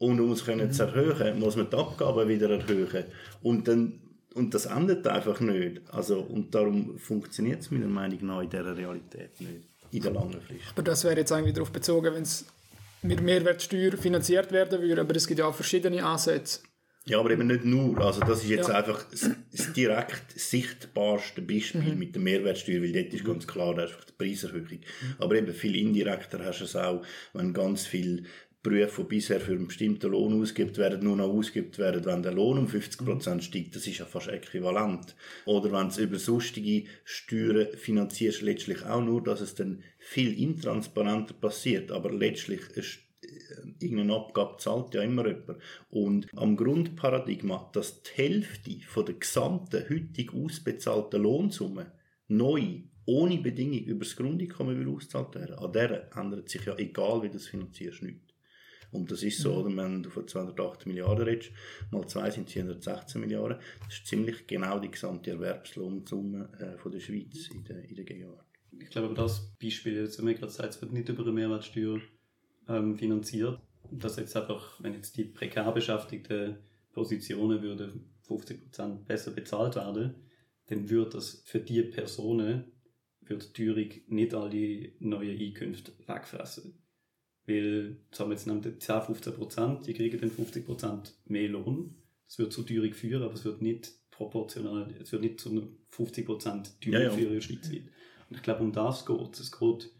[0.00, 0.72] Und um es mhm.
[0.72, 3.04] zu erhöhen, muss man die Abgaben wieder erhöhen.
[3.42, 4.00] Und, dann,
[4.34, 5.82] und das endet einfach nicht.
[5.92, 9.68] Also, und darum funktioniert es meiner Meinung nach in dieser Realität nicht.
[9.92, 10.70] In der langen Frist.
[10.72, 12.46] Aber das wäre jetzt eigentlich darauf bezogen, wenn es
[13.02, 16.60] mit Mehrwertsteuer finanziert werden würde, aber es gibt ja auch verschiedene Ansätze.
[17.04, 17.98] Ja, aber eben nicht nur.
[17.98, 18.76] Also das ist jetzt ja.
[18.76, 19.30] einfach das,
[19.74, 21.98] direkt sichtbarste Beispiel mhm.
[21.98, 24.78] mit der Mehrwertsteuer, weil dort ist ganz klar, einfach die Preiserhöhung.
[24.78, 25.14] Mhm.
[25.18, 27.02] Aber eben viel indirekter hast du es auch,
[27.34, 28.24] wenn ganz viel
[28.62, 32.32] Berufe, die bisher für einen bestimmten Lohn ausgibt werden, nur noch ausgibt werden, wenn der
[32.32, 33.40] Lohn um 50% mhm.
[33.40, 33.74] steigt.
[33.74, 35.16] Das ist ja fast äquivalent.
[35.46, 41.34] Oder wenn es über sonstige Steuern finanzierst, letztlich auch nur, dass es dann viel intransparenter
[41.34, 42.98] passiert, aber letztlich ist
[43.78, 45.58] irgendeine Abgabe zahlt ja immer jemand.
[45.90, 51.92] Und am Grundparadigma, dass die Hälfte von der gesamten heutig ausbezahlten Lohnsumme
[52.28, 57.28] neu, ohne Bedingung, über das Grundeinkommen ausgezahlt werden, an der ändert sich ja, egal wie
[57.28, 58.29] du das finanzierst, nichts.
[58.92, 59.76] Und das ist so, oder?
[59.76, 61.52] wenn du von 208 Milliarden redest,
[61.90, 67.00] mal zwei sind 416 Milliarden, das ist ziemlich genau die gesamte Erwerbslohnsumme äh, von der
[67.00, 68.46] Schweiz in der, in der Gegenwart.
[68.78, 72.00] Ich glaube, das Beispiel, jetzt, wenn man gerade sagt, es wird nicht über eine Mehrwertsteuer
[72.68, 73.60] ähm, finanziert.
[73.90, 76.58] Dass jetzt einfach, wenn jetzt die prekar beschäftigten
[76.92, 77.92] Positionen würde
[78.28, 80.14] 50% besser bezahlt werden,
[80.66, 82.72] dann würde das für die Personen
[83.20, 86.74] wird die Teuerung nicht all die neuen Einkünfte wegfressen.
[87.50, 91.96] Weil, sagen wir jetzt nehmen 10, 15 Prozent, die kriegen dann 50 Prozent mehr Lohn.
[92.26, 95.62] Das wird zu Teuerung führen, aber es wird nicht proportional, es wird nicht zu einer
[95.88, 97.10] 50 Prozent Teuerung ja, ja.
[97.10, 97.82] führen schweizweit.
[98.28, 99.40] Und ich glaube, um das geht es.
[99.40, 99.90] Es geht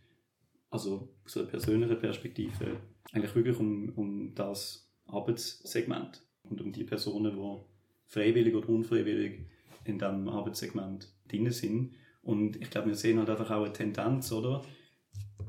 [0.71, 2.77] also aus einer persönlichen Perspektive,
[3.13, 7.61] eigentlich wirklich um, um das Arbeitssegment und um die Personen, die
[8.07, 9.41] freiwillig oder unfreiwillig
[9.85, 11.97] in diesem Arbeitssegment drin sind.
[12.23, 14.63] Und ich glaube, wir sehen halt einfach auch eine Tendenz, oder?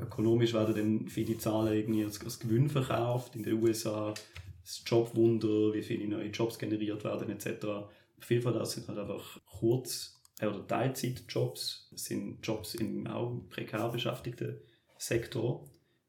[0.01, 4.13] Ökonomisch werden dann viele Zahlen irgendwie als, als Gewinn verkauft in den USA,
[4.63, 7.65] das Jobwunder, wie viele neue Jobs generiert werden, etc.
[8.19, 13.91] Viel von das sind halt einfach Kurz- oder Teilzeitjobs, das sind Jobs im auch prekar
[13.91, 14.57] Beschäftigten
[14.97, 15.67] Sektor.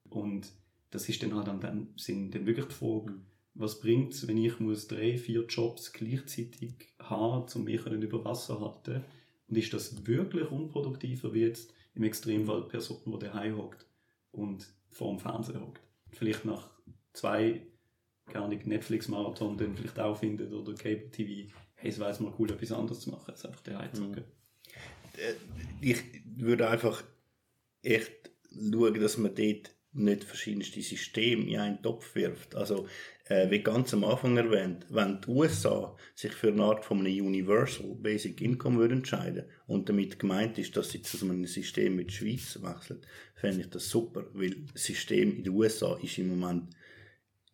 [0.08, 0.52] Und
[0.90, 3.14] das ist dann halt dann, sind dann wirklich die Frage,
[3.54, 8.56] was bringt es, wenn ich muss drei, vier Jobs gleichzeitig haben, um mich über Wasser
[8.56, 9.04] zu halten?
[9.48, 13.86] Und ist das wirklich unproduktiver wie jetzt im Extremfall die Person, die daheim hockt
[14.30, 15.82] und vor dem Fernseher hockt?
[16.10, 16.70] Vielleicht nach
[17.12, 17.66] zwei,
[18.32, 22.50] gar nicht Netflix-Marathon dann vielleicht auch findet oder Cable TV, hey, es wäre mal cool,
[22.50, 24.24] etwas anderes zu machen, als einfach daheim zu hocken.
[25.16, 25.34] Äh,
[25.80, 27.02] ich würde einfach
[27.82, 32.54] echt schauen, dass man dort nicht verschiedenste Systeme in einen Topf wirft.
[32.54, 32.88] Also,
[33.26, 37.26] äh, wie ganz am Anfang erwähnt, wenn die USA sich für eine Art von einem
[37.26, 42.08] Universal Basic Income würden entscheiden und damit gemeint ist, dass sie zu einem System mit
[42.08, 43.00] der Schweiz wechseln,
[43.34, 46.74] fände ich das super, weil das System in den USA ist im Moment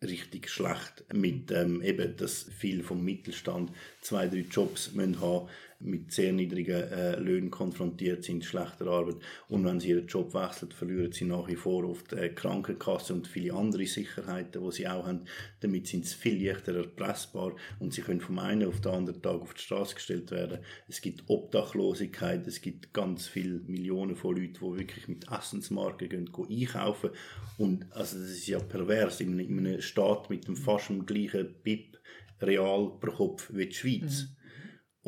[0.01, 5.49] richtig schlecht mit ähm, eben, dass viel vom Mittelstand zwei, drei Jobs müssen haben
[5.81, 9.15] mit sehr niedrigen äh, Löhnen konfrontiert sind, schlechter Arbeit.
[9.47, 13.27] Und wenn sie ihren Job wechseln, verlieren sie nach wie vor oft äh, Krankenkasse und
[13.27, 15.25] viele andere Sicherheiten, die sie auch haben.
[15.61, 19.41] Damit sind sie viel leichter erpressbar und sie können vom einen auf den anderen Tag
[19.41, 20.59] auf die Straße gestellt werden.
[20.89, 26.29] Es gibt Obdachlosigkeit, es gibt ganz viele Millionen von Leuten, die wirklich mit Essensmarken gehen,
[26.31, 27.11] gehen einkaufen.
[27.57, 31.55] Und also das ist ja pervers in in einem Staat mit dem fast dem gleichen
[31.63, 31.97] BIP
[32.41, 34.27] real pro Kopf wie die Schweiz.
[34.29, 34.38] Mhm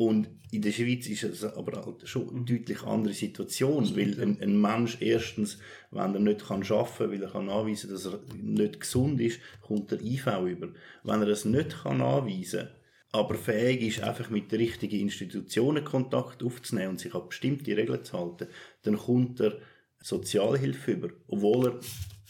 [0.06, 4.40] und in der Schweiz ist es aber halt schon eine deutlich andere Situation, weil ein,
[4.40, 5.58] ein, Mensch erstens,
[5.90, 9.40] wenn er nicht kann arbeiten kann, weil er kann nachweisen dass er nicht gesund ist,
[9.62, 10.68] kommt er IV über.
[11.04, 12.68] Wenn er es nicht kann nachweisen
[13.14, 18.02] aber fähig ist, einfach mit den richtigen Institutionen Kontakt aufzunehmen und sich an bestimmte Regeln
[18.02, 18.48] zu halten,
[18.84, 19.58] dann kommt er
[20.00, 21.80] Sozialhilfe über, obwohl er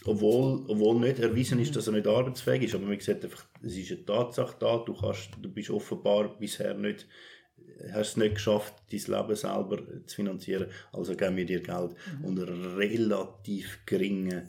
[0.05, 2.75] obwohl, obwohl nicht erwiesen ist, dass er nicht arbeitsfähig ist.
[2.75, 6.75] Aber man sieht einfach, es ist eine Tatsache da, du, kannst, du bist offenbar bisher
[6.75, 7.07] nicht
[7.93, 12.25] hast es nicht geschafft, dein Leben selber zu finanzieren, also geben wir dir Geld mhm.
[12.25, 14.49] unter relativ geringen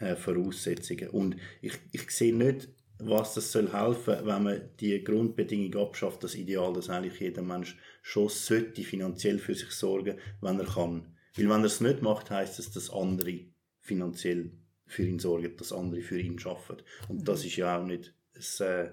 [0.00, 1.08] äh, Voraussetzungen.
[1.10, 6.34] Und ich, ich sehe nicht, was das soll helfen, wenn man die Grundbedingung abschafft, das
[6.34, 11.14] Ideal, dass eigentlich jeder Mensch schon sollte finanziell für sich sorgen, wenn er kann.
[11.36, 13.40] Weil wenn er es nicht macht, heißt es, dass andere
[13.80, 14.52] finanziell
[14.86, 16.76] für ihn sorgen, dass andere für ihn schaffen.
[17.08, 17.46] Und das mhm.
[17.46, 18.90] ist ja auch nicht ein äh,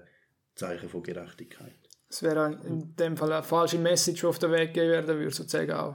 [0.54, 1.81] Zeichen von Gerechtigkeit.
[2.12, 5.28] Es wäre in dem Fall eine falsche Message, die auf den Weg gehen würde, würde
[5.28, 5.94] ich sozusagen auch.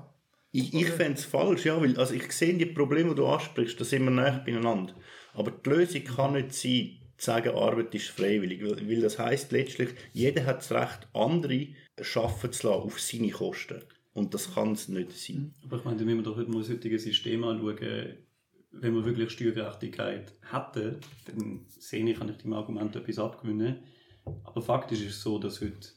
[0.51, 3.79] Ich, ich fände es falsch, ja, weil also ich sehe die Probleme, die du ansprichst,
[3.79, 4.95] da sind wir näher beieinander.
[5.35, 9.51] Aber die Lösung kann nicht sein, zu sagen, Arbeit ist freiwillig, weil, weil das heißt
[9.51, 11.67] letztlich, jeder hat das Recht, andere
[12.15, 13.83] arbeiten zu lassen auf seine Kosten.
[14.15, 15.53] Und das kann es nicht sein.
[15.65, 18.17] Aber ich meine, wenn wir doch heute mal das heutige System anschauen,
[18.71, 23.83] wenn wir wirklich Steuergerechtigkeit hätten, dann sehe ich, kann ich dem Argument etwas abgewinnen.
[24.25, 25.89] Aber faktisch ist es so, dass heute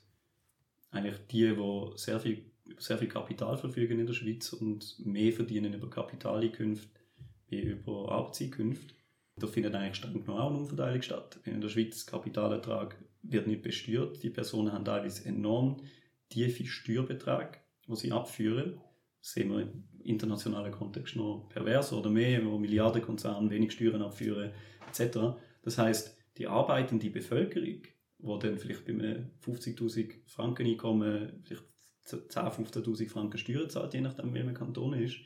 [0.90, 2.44] eigentlich die, die sehr viel,
[2.79, 7.00] sehr viel Kapital verfügen in der Schweiz und mehr verdienen über Kapitaleinkünfte
[7.48, 8.94] wie über Arbeitseinkünfte.
[9.37, 11.40] Da findet eigentlich streng genommen auch eine Umverteilung statt.
[11.44, 14.22] In der Schweiz Kapitalertrag wird nicht besteuert.
[14.22, 15.83] Die Personen haben teilweise enorm
[16.29, 18.81] tiefe Steuerbeträge, die sie abführen.
[19.20, 24.53] Das sehen wir im internationalen Kontext noch pervers oder mehr, wo Milliardenkonzerne wenig Steuern abführen,
[24.88, 25.18] etc.
[25.62, 27.83] Das heißt, die arbeitende Bevölkerung
[28.22, 31.64] wo dann vielleicht bei einem 50'000 Franken Einkommen vielleicht
[32.06, 35.16] 10'000, 15'000 Franken Steuern zahlt, je nachdem, wie man Kanton ist,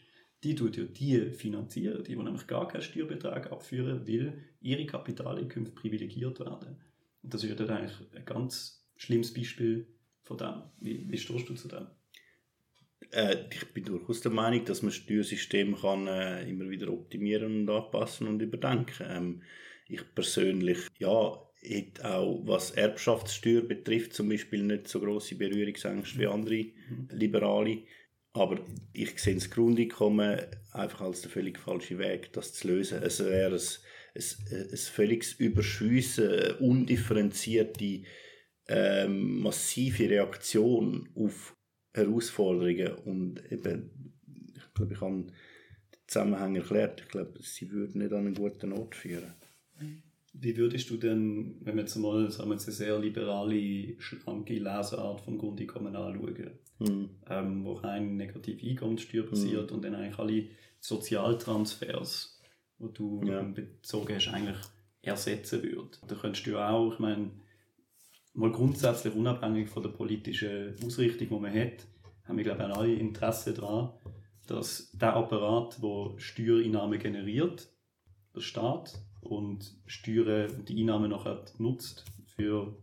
[0.43, 5.75] die tut ja die finanzieren, die, die nämlich gar keinen Steuerbetrag abführen, weil ihre Kapitaleinkünfte
[5.75, 6.83] privilegiert werden.
[7.23, 9.89] Und das ist dann eigentlich ein ganz schlimmes Beispiel
[10.23, 10.63] von dem.
[10.81, 11.87] Wie, wie stehst du zu dem?
[13.11, 17.61] Äh, ich bin durchaus der Meinung, dass man das Steuersystem kann, äh, immer wieder optimieren
[17.61, 19.07] und anpassen und überdenken.
[19.09, 19.43] Ähm,
[19.89, 26.27] ich persönlich, ja, hat auch, was Erbschaftssteuer betrifft, zum Beispiel nicht so große Berührungsängste wie
[26.27, 27.09] andere mhm.
[27.11, 27.83] Liberale.
[28.33, 28.61] Aber
[28.93, 30.41] ich sehe das Grundeinkommen
[30.73, 33.01] einfach als der völlig falsche Weg, das zu lösen.
[33.03, 33.61] Es wäre ein,
[34.15, 38.03] ein, ein völliges Überschüssen, eine undifferenzierte,
[38.67, 41.57] ähm, massive Reaktion auf
[41.93, 42.95] Herausforderungen.
[43.05, 44.15] Und eben,
[44.57, 45.33] ich glaube, ich habe den
[46.09, 47.03] Zusammenhang erklärt.
[47.03, 49.33] Ich glaube, sie würden nicht an einen guten Ort führen.
[50.37, 54.55] Wie würdest du denn, wenn wir jetzt mal sagen wir jetzt eine sehr liberale, schlanke
[54.55, 57.11] Leseart vom Grundeinkommen anschauen, mhm.
[57.29, 59.77] ähm, wo rein negative Einkommenssteuer basiert mhm.
[59.77, 60.49] und dann eigentlich alle
[60.81, 62.41] Sozialtransfers,
[62.81, 63.43] die du ja.
[63.43, 64.59] bezogen hast, eigentlich
[65.03, 65.99] ersetzen würde?
[66.09, 67.31] Da könntest du auch, ich meine,
[68.35, 71.87] mal grundsätzlich unabhängig von der politischen Ausrichtung, die man hat,
[72.25, 73.93] haben wir, glaube ich, alle Interesse daran,
[74.47, 77.69] dass der Apparat, der Steuereinnahmen generiert,
[78.35, 82.05] der Staat, und Steuern und die Einnahmen nachher nutzt
[82.37, 82.77] für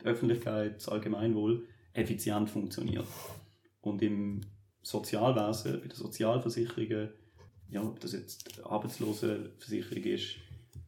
[0.00, 3.06] die Öffentlichkeit, das Allgemeinwohl, effizient funktioniert.
[3.80, 4.40] Und im
[4.82, 7.10] Sozialwesen, bei den Sozialversicherungen,
[7.70, 10.36] ja, ob das jetzt Arbeitslosenversicherung ist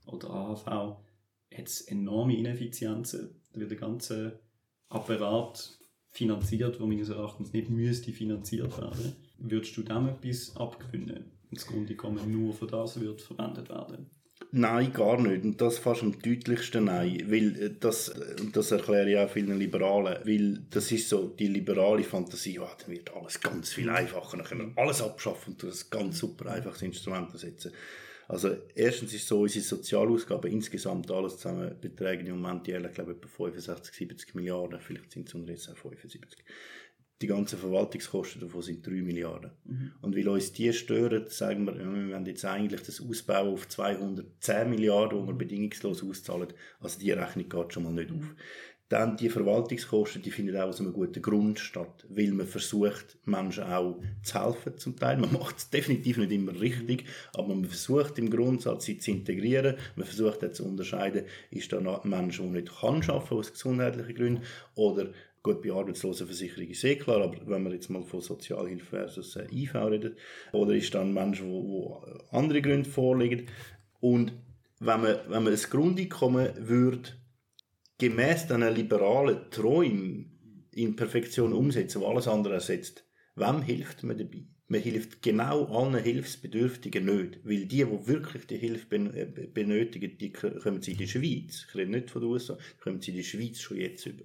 [0.06, 3.42] oder AHV, hat es enorme Ineffizienzen.
[3.52, 4.40] Da wird der ganze
[4.88, 9.14] Apparat finanziert, wo meines Erachtens nicht müsste finanziert werden.
[9.38, 11.32] Würdest du dem etwas abgewinnen?
[11.50, 14.10] Das Grundeinkommen nur für das wird verwendet werden?
[14.52, 15.44] Nein, gar nicht.
[15.44, 17.24] Und das fast am deutlichsten Nein.
[17.30, 21.28] Weil äh, das, äh, und das erkläre ich auch vielen Liberalen, weil das ist so
[21.28, 25.52] die liberale Fantasie, ja, dann wird alles ganz viel einfacher, dann können wir alles abschaffen
[25.52, 27.72] und das ganz super einfaches Instrument ersetzen.
[28.26, 33.16] Also erstens ist so, unsere Sozialausgaben insgesamt alles zusammen betragen im Moment jährlich, glaube ich,
[33.18, 36.38] etwa 65, 70 Milliarden, vielleicht sind es unterdessen auch 75.
[37.20, 39.50] Die ganzen Verwaltungskosten davon sind 3 Milliarden.
[39.64, 39.92] Mhm.
[40.00, 44.70] Und weil uns die stören, sagen wir, wir wollen jetzt eigentlich das Ausbau auf 210
[44.70, 46.48] Milliarden, die wir bedingungslos auszahlen.
[46.80, 48.20] Also die Rechnung geht schon mal nicht mhm.
[48.20, 48.35] auf.
[48.90, 53.62] Dann die Verwaltungskosten, die finden auch aus einem guten Grund statt, weil man versucht, Menschen
[53.62, 55.16] auch zu helfen zum Teil.
[55.16, 59.76] Man macht es definitiv nicht immer richtig, aber man versucht im Grundsatz, sie zu integrieren.
[59.94, 64.14] Man versucht auch zu unterscheiden, ist da ein Mensch, der nicht kann arbeiten aus gesundheitlichen
[64.16, 64.42] Gründen
[64.74, 65.11] oder
[65.42, 69.46] Gut, bei Arbeitslosenversicherung ist eh klar, aber wenn wir jetzt mal von Sozialhilfe versus äh,
[69.50, 70.16] IV reden,
[70.53, 73.46] oder ist dann ein Mensch, wo, wo andere Gründe vorliegen.
[74.00, 74.35] Und
[74.81, 77.11] wenn man, wenn man ein Grundeinkommen würde
[77.96, 84.46] gemäß diesen liberalen Träumen in Perfektion umsetzen, wo alles andere ersetzt, wem hilft man dabei?
[84.68, 90.33] Man hilft genau allen Hilfsbedürftigen nicht, weil die, die wirklich die Hilfe äh, benötigen, die
[90.33, 91.66] kommen sie in die Schweiz.
[91.66, 94.24] Ich rede nicht von den USA, kommen sie in die Schweiz schon jetzt über.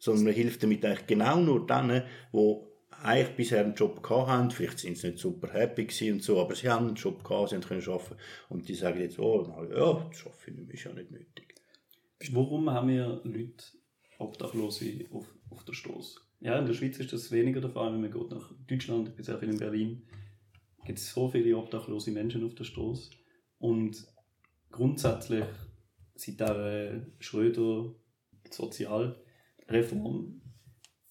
[0.00, 2.56] Sondern man hilft damit eigentlich genau nur denen, die
[3.02, 6.40] eigentlich bisher einen Job gehabt haben, vielleicht sind sie nicht super happy gewesen und so,
[6.40, 8.16] aber sie haben einen Job gehabt, sie können arbeiten
[8.48, 11.54] und die sagen jetzt, oh, ja, das schaffe ich nicht, ist ja nicht nötig.
[12.32, 13.64] Warum haben wir Leute
[14.18, 16.20] Obdachlose auf, auf der Straße?
[16.40, 19.14] Ja, in der Schweiz ist das weniger der Fall, wenn man geht nach Deutschland, ich
[19.14, 20.02] bin sehr viel in Berlin,
[20.84, 23.10] gibt es so viele obdachlose Menschen auf der Straße.
[23.58, 24.06] Und
[24.70, 25.44] grundsätzlich
[26.14, 27.94] seit der Schröder
[29.70, 30.40] Sozialreform,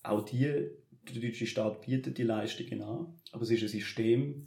[0.03, 4.45] auch die, der deutsche Staat bietet die Leistungen an, aber es ist ein System,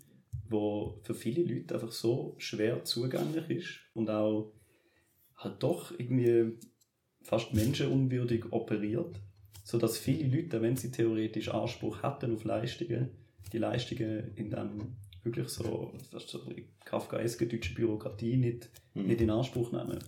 [0.50, 4.52] das für viele Leute einfach so schwer zugänglich ist und auch
[5.36, 6.58] halt doch irgendwie
[7.22, 9.20] fast menschenunwürdig operiert,
[9.64, 13.10] sodass viele Leute, wenn sie theoretisch Anspruch hatten auf Leistungen,
[13.52, 16.40] die Leistungen in dem wirklich so, fast so
[16.84, 19.06] kafkaeske deutsche Bürokratie nicht, mhm.
[19.06, 19.98] nicht in Anspruch nehmen.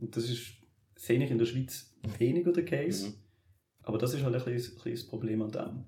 [0.00, 0.52] Und das ist,
[0.96, 3.14] sehe ich in der Schweiz weniger der Case, mhm.
[3.82, 5.84] Aber das ist halt ein kleines, kleines Problem an dem.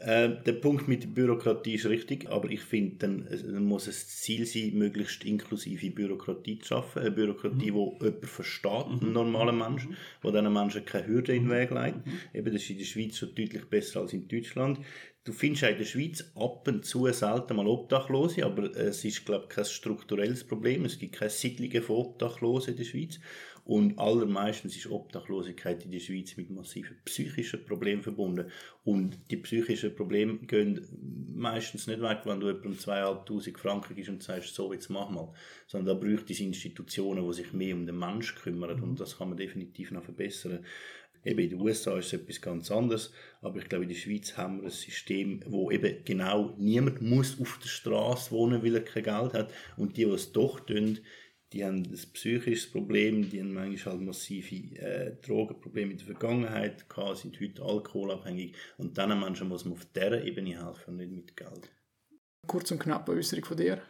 [0.00, 4.08] Äh, der Punkt mit der Bürokratie ist richtig, aber ich finde, dann, dann, muss es
[4.08, 7.00] Ziel sein, möglichst inklusive Bürokratie zu schaffen.
[7.00, 7.74] Eine Bürokratie, mhm.
[7.74, 9.00] wo jemand versteht, mhm.
[9.00, 9.96] einen normalen Menschen, mhm.
[10.20, 12.06] wo diesen Menschen keine Hürde in den Weg legt.
[12.06, 12.12] Mhm.
[12.32, 14.80] Eben, das ist in der Schweiz schon deutlich besser als in Deutschland.
[15.22, 19.46] Du findest in der Schweiz ab und zu selten mal Obdachlose, aber es ist, glaube
[19.48, 20.84] ich, kein strukturelles Problem.
[20.84, 23.20] Es gibt keine Siedlungen von Obdachlosen in der Schweiz.
[23.64, 28.50] Und allermeistens ist Obdachlosigkeit in der Schweiz mit massiven psychischen Problemen verbunden.
[28.84, 30.86] Und die psychischen Probleme gehen
[31.34, 35.32] meistens nicht weg, wenn du jemandem 2'500 Franken gibst und sagst, so, jetzt mach mal.
[35.66, 38.82] Sondern da braucht es Institutionen, die sich mehr um den Mensch kümmern.
[38.82, 40.64] Und das kann man definitiv noch verbessern.
[41.24, 44.36] Eben in den USA ist es etwas ganz anderes, aber ich glaube, in der Schweiz
[44.36, 48.84] haben wir ein System, wo eben genau niemand muss auf der Straße wohnen, weil er
[48.84, 49.52] kein Geld hat.
[49.78, 50.98] Und die, die es doch tun,
[51.54, 56.88] die haben ein psychisches Problem, die haben manchmal halt massive äh, Drogenprobleme in der Vergangenheit
[56.88, 61.36] gehabt, sind heute alkoholabhängig und diesen Menschen muss man auf dieser Ebene helfen, nicht mit
[61.36, 61.70] Geld.
[62.48, 63.80] Kurz und knapp eine Äußerung von dir.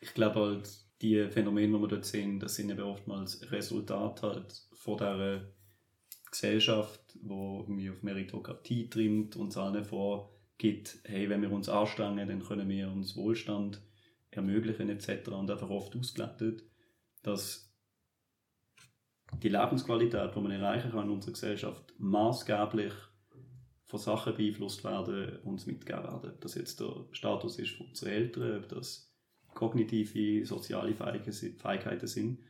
[0.00, 0.70] Ich glaube halt,
[1.02, 5.42] die Phänomene, die wir dort sehen, das sind eben oftmals Resultat halt von dieser
[6.30, 12.42] Gesellschaft, wo irgendwie auf Meritokratie trimmt und allen vorgibt, hey, wenn wir uns anstrengen, dann
[12.42, 13.82] können wir uns Wohlstand
[14.30, 15.28] ermöglichen etc.
[15.28, 16.62] und einfach oft ausgeleitet
[17.22, 17.68] dass
[19.42, 22.92] die Lebensqualität, die man erreichen kann in unserer Gesellschaft, maßgeblich
[23.84, 26.32] von Sachen beeinflusst werden und mitgegeben werden.
[26.40, 29.14] Dass jetzt der Status ist von unseren Eltern, ob das
[29.54, 32.40] kognitive, soziale Fähigkeiten sind.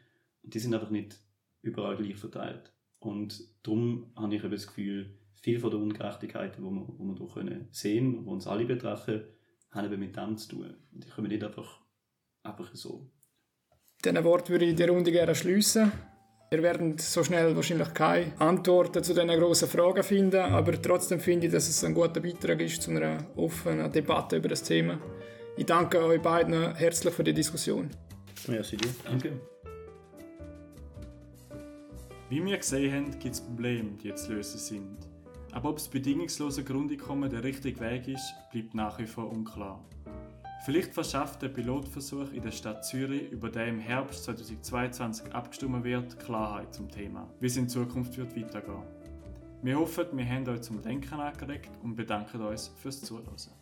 [0.43, 1.19] Und die sind einfach nicht
[1.63, 2.73] überall gleich verteilt.
[2.99, 7.29] Und darum habe ich das Gefühl, viele von den Ungerechtigkeiten, die wir, die wir hier
[7.29, 9.23] können sehen die uns alle betreffen,
[9.71, 10.75] haben eben mit dem zu tun.
[10.93, 11.81] Und die kommen nicht einfach,
[12.43, 13.11] einfach so
[14.09, 15.93] diesen Wort würde ich die Runde gerne schließen.
[16.51, 21.47] Wir werden so schnell wahrscheinlich keine Antworten zu diesen grossen Fragen finden, aber trotzdem finde
[21.47, 24.99] ich, dass es ein guter Beitrag ist zu einer offenen Debatte über das Thema.
[25.57, 27.91] Ich danke euch beiden herzlich für die Diskussion.
[28.47, 28.89] Merci dir.
[29.05, 29.33] Danke.
[32.31, 34.97] Wie wir gesehen haben, gibt es Probleme, die zu lösen sind.
[35.53, 39.85] Aber ob das bedingungslose Grundeinkommen der richtige Weg ist, bleibt nach wie vor unklar.
[40.65, 46.19] Vielleicht verschafft der Pilotversuch in der Stadt Zürich, über den im Herbst 2022 abgestimmt wird,
[46.19, 48.83] Klarheit zum Thema, wie es in Zukunft wird weitergehen.
[49.63, 53.58] Wir hoffen, wir haben euch zum Denken angeregt und bedanken uns fürs Zuhören.